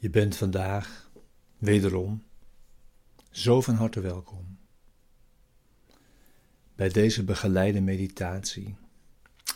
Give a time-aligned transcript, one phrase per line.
[0.00, 1.10] Je bent vandaag
[1.58, 2.24] wederom
[3.30, 4.58] zo van harte welkom
[6.74, 8.76] bij deze begeleide meditatie,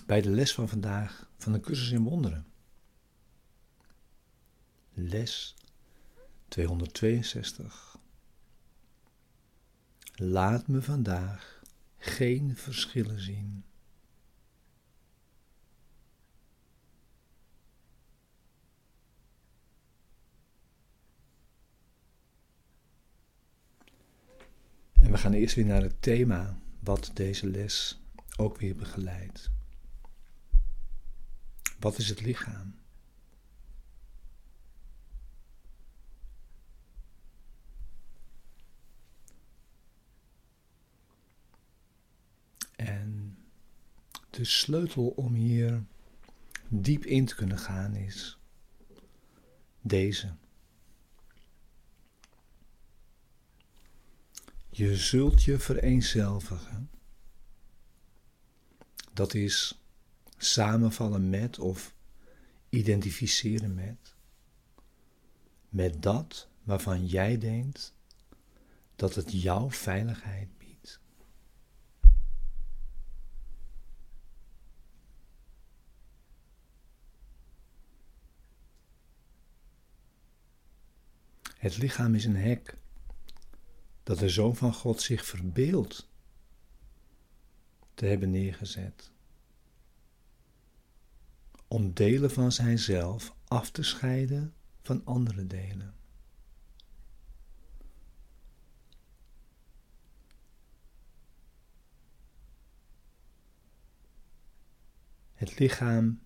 [0.06, 2.46] bij de les van vandaag van de cursus in wonderen.
[4.92, 5.54] Les
[6.48, 7.98] 262.
[10.14, 11.62] Laat me vandaag
[11.98, 13.64] geen verschillen zien.
[25.05, 28.02] En we gaan eerst weer naar het thema wat deze les
[28.37, 29.51] ook weer begeleidt.
[31.79, 32.74] Wat is het lichaam?
[42.77, 43.38] En
[44.30, 45.85] de sleutel om hier
[46.69, 48.38] diep in te kunnen gaan is
[49.80, 50.35] deze.
[54.76, 56.90] Je zult je vereenzelvigen.
[59.12, 59.82] Dat is
[60.36, 61.94] samenvallen met of
[62.68, 64.14] identificeren met.
[65.69, 67.94] Met dat waarvan jij denkt
[68.96, 71.00] dat het jouw veiligheid biedt.
[81.58, 82.76] Het lichaam is een hek
[84.04, 86.09] dat de Zoon van God zich verbeeldt
[87.94, 89.12] te hebben neergezet.
[91.69, 95.94] Om delen van zijnzelf af te scheiden van andere delen.
[105.34, 106.20] Het lichaam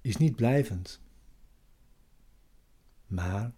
[0.00, 1.00] is niet blijvend,
[3.06, 3.52] maar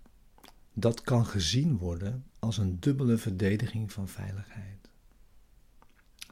[0.78, 4.91] dat kan gezien worden als een dubbele verdediging van veiligheid.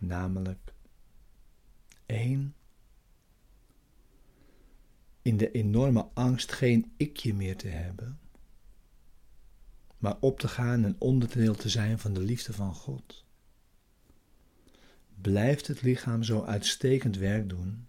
[0.00, 0.75] Namelijk
[2.06, 2.54] één,
[5.22, 8.19] in de enorme angst geen ikje meer te hebben,
[9.99, 13.25] maar op te gaan en onderdeel te zijn van de liefde van God.
[15.21, 17.88] Blijft het lichaam zo uitstekend werk doen,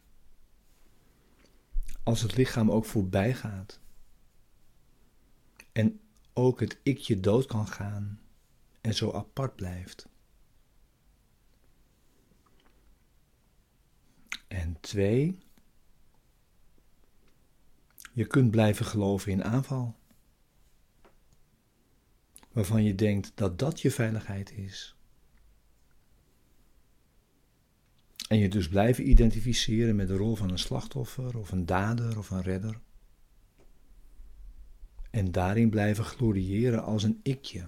[2.04, 3.80] als het lichaam ook voorbij gaat
[5.72, 6.00] en
[6.38, 8.20] ook het ikje dood kan gaan
[8.82, 10.08] en zo apart blijft.
[14.48, 15.40] En twee,
[18.14, 19.96] je kunt blijven geloven in aanval,
[22.52, 24.96] waarvan je denkt dat dat je veiligheid is.
[28.28, 32.30] En je dus blijven identificeren met de rol van een slachtoffer of een dader of
[32.30, 32.80] een redder
[35.16, 37.68] en daarin blijven gloriëren als een ikje.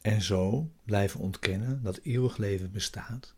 [0.00, 3.34] En zo blijven ontkennen dat eeuwig leven bestaat.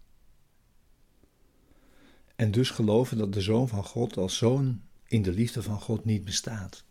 [2.37, 6.05] En dus geloven dat de Zoon van God als Zoon in de liefde van God
[6.05, 6.85] niet bestaat.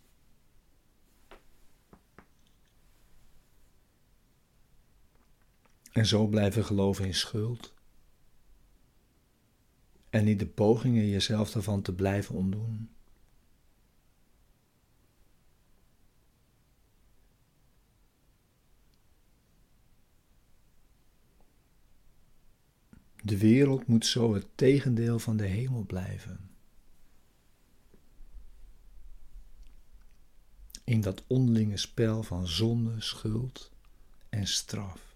[5.92, 7.74] En zo blijven geloven in schuld,
[10.10, 12.90] en niet de pogingen jezelf ervan te blijven ontdoen.
[23.22, 26.50] De wereld moet zo het tegendeel van de hemel blijven.
[30.84, 33.70] In dat onderlinge spel van zonde, schuld
[34.28, 35.09] en straf.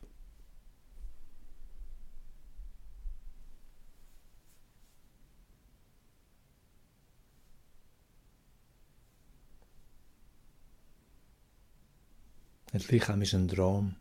[12.75, 13.97] Het lichaam is een droom,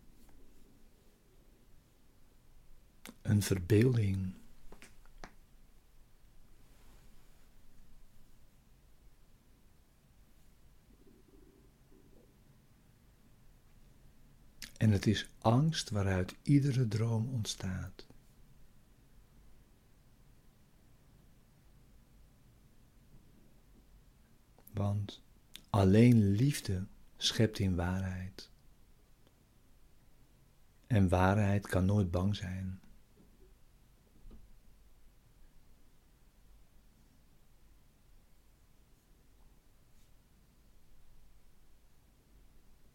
[3.22, 4.34] een verbeelding.
[14.78, 18.06] En het is angst waaruit iedere droom ontstaat.
[24.72, 25.22] Want
[25.70, 26.86] alleen liefde
[27.18, 28.52] schept in waarheid.
[30.88, 32.82] En waarheid kan nooit bang zijn.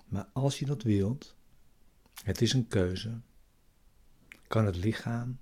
[0.04, 1.36] Maar als je dat wilt,
[2.22, 3.20] het is een keuze,
[4.46, 5.38] kan het lichaam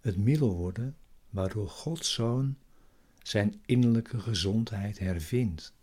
[0.00, 0.96] het middel worden
[1.30, 2.56] waardoor Gods Zoon
[3.22, 5.74] zijn innerlijke gezondheid hervindt.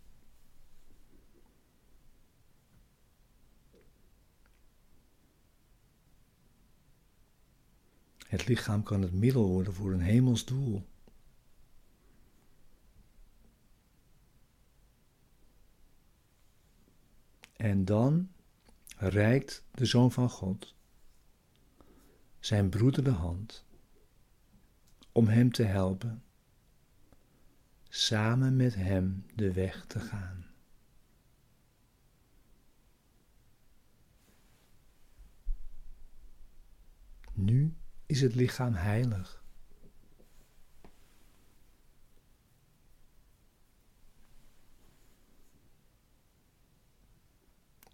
[8.34, 10.86] Het lichaam kan het middel worden voor een hemels doel.
[17.56, 18.30] En dan
[18.96, 20.74] reikt de Zoon van God
[22.38, 23.64] zijn broeder de hand
[25.12, 26.22] om hem te helpen
[27.88, 30.46] samen met hem de weg te gaan.
[37.32, 37.74] Nu
[38.06, 39.42] is het lichaam heilig.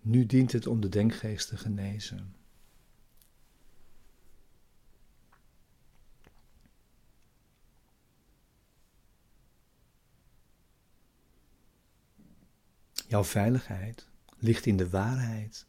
[0.00, 2.34] Nu dient het om de denkgeest te genezen.
[13.10, 14.08] Jouw veiligheid
[14.38, 15.66] ligt in de waarheid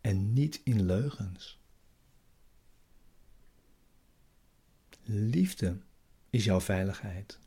[0.00, 1.59] en niet in leugens.
[5.12, 5.78] Liefde
[6.30, 7.38] is jouw veiligheid.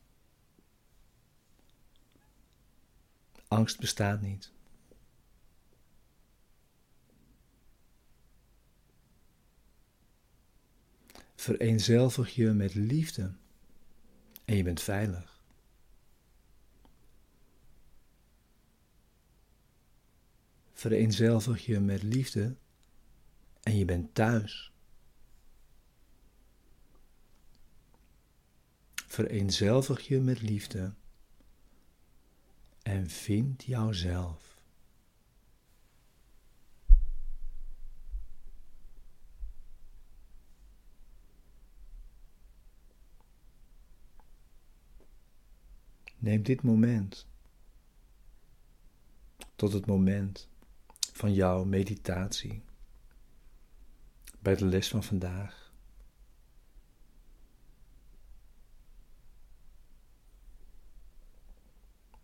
[3.47, 4.51] Angst bestaat niet.
[11.35, 13.33] Vereenzelvig je met liefde
[14.45, 15.43] en je bent veilig.
[20.73, 22.55] Vereenzelvig je met liefde
[23.61, 24.72] en je bent thuis.
[29.13, 30.93] Vereenzelvig je met liefde
[32.81, 34.61] en vind jouzelf.
[46.17, 47.27] Neem dit moment
[49.55, 50.49] tot het moment
[51.13, 52.63] van jouw meditatie
[54.39, 55.62] bij de les van vandaag.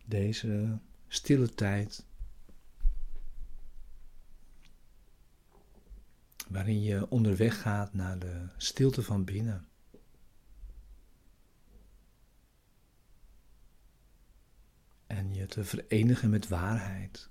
[0.09, 2.05] Deze stille tijd
[6.47, 9.67] waarin je onderweg gaat naar de stilte van binnen.
[15.07, 17.29] En je te verenigen met waarheid.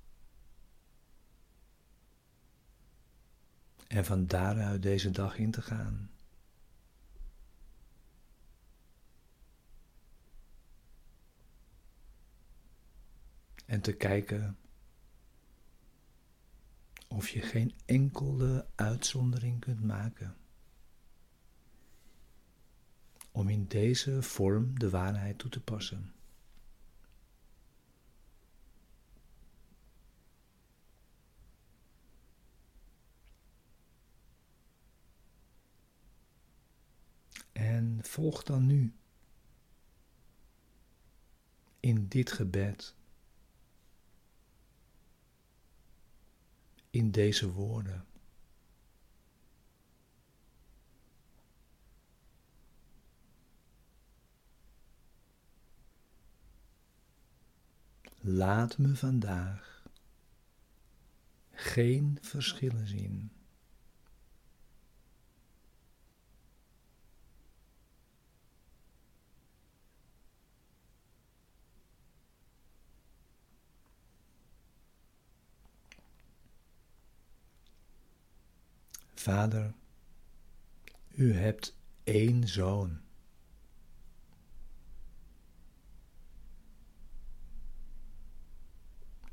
[3.86, 6.10] En van daaruit deze dag in te gaan.
[13.68, 14.58] En te kijken
[17.08, 20.36] of je geen enkele uitzondering kunt maken.
[23.32, 26.12] Om in deze vorm de waarheid toe te passen.
[37.52, 38.92] En volg dan nu
[41.80, 42.96] in dit gebed,
[46.90, 48.06] in deze woorden.
[58.20, 59.82] Laat me vandaag
[61.52, 63.37] geen verschillen zien.
[79.28, 79.74] Vader,
[81.08, 83.00] u hebt één zoon.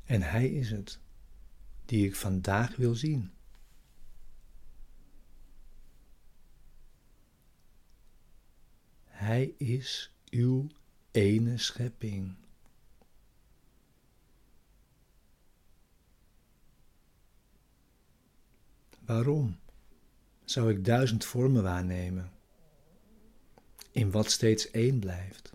[0.04, 1.00] En hij is het
[1.84, 3.32] die ik vandaag wil zien.
[9.04, 10.66] Hij is uw
[11.10, 12.34] ene schepping.
[19.04, 19.58] Waarom?
[20.46, 22.32] Zou ik duizend vormen waarnemen,
[23.90, 25.52] in wat steeds één blijft.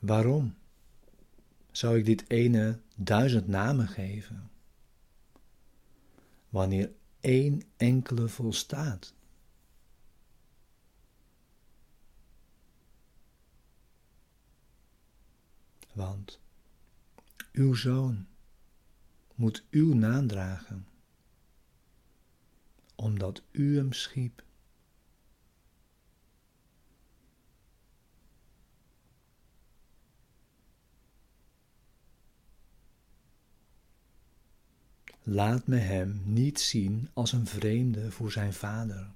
[0.00, 0.54] Waarom
[1.70, 4.50] zou ik dit ene duizend namen geven,
[6.48, 9.14] wanneer één enkele volstaat?
[15.92, 16.40] Want
[17.52, 18.26] uw zoon
[19.40, 20.86] moet uw naam dragen,
[22.94, 24.44] omdat u hem schiep.
[35.22, 39.12] Laat me hem niet zien als een vreemde voor zijn vader.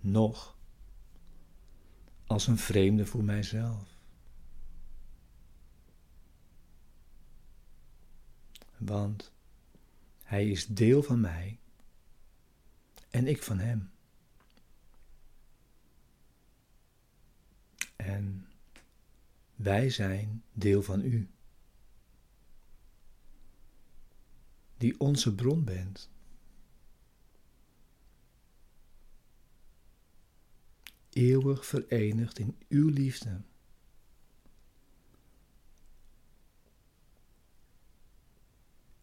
[0.00, 0.56] Nog
[2.26, 3.93] als een vreemde voor mijzelf.
[8.84, 9.32] Want
[10.22, 11.58] hij is deel van mij
[13.10, 13.90] en ik van hem.
[17.96, 18.48] En
[19.54, 21.28] wij zijn deel van u,
[24.76, 26.10] die onze bron bent.
[31.10, 33.40] Eeuwig verenigd in uw liefde.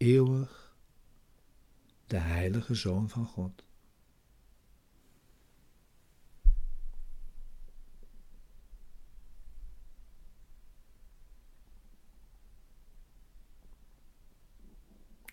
[0.01, 0.75] Eeuwig
[2.07, 3.63] de heilige Zoon van God.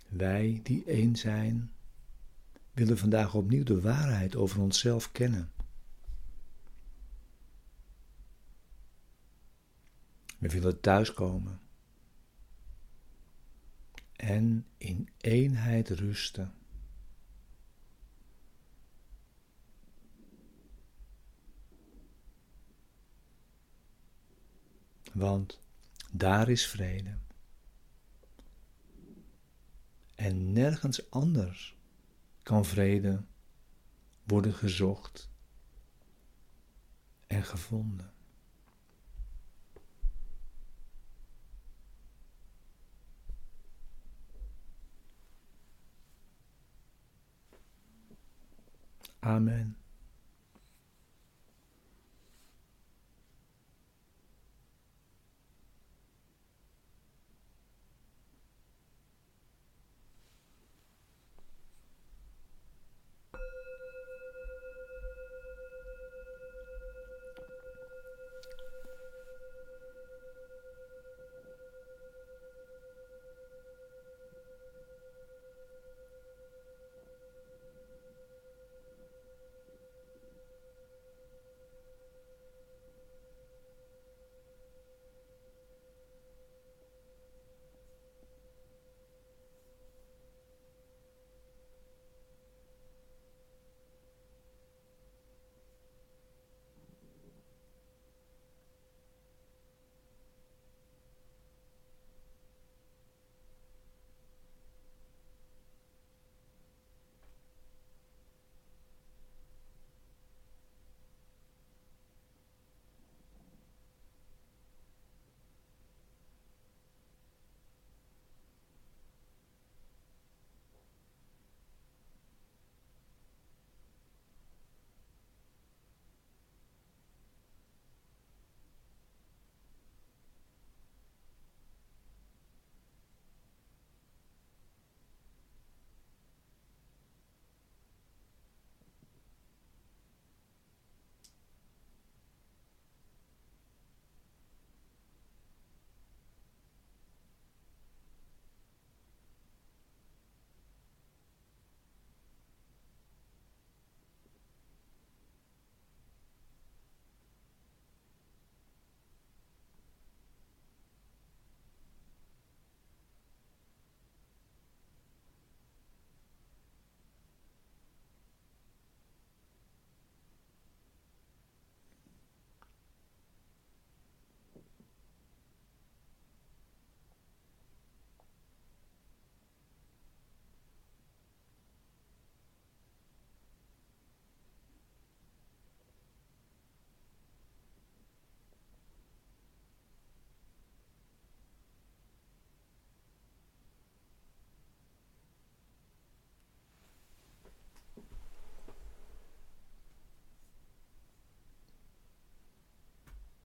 [0.08, 1.72] Wij die één zijn,
[2.72, 5.52] willen vandaag opnieuw de waarheid over onszelf kennen.
[10.38, 11.67] We willen thuiskomen
[14.28, 16.54] en in eenheid rusten.
[25.12, 25.60] Want
[26.12, 27.18] daar is vrede
[30.14, 31.76] en nergens anders
[32.42, 33.24] kan vrede
[34.24, 35.30] worden gezocht
[37.26, 38.17] en gevonden.
[49.28, 49.74] Amen.